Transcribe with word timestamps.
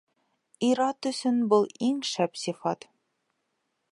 Ир-ат 0.69 1.07
өсөн 1.09 1.37
был 1.51 1.69
иң 1.89 2.01
шәп 2.13 2.43
сифат... 2.47 2.91